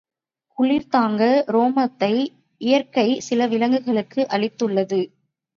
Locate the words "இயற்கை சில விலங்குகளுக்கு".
2.61-4.27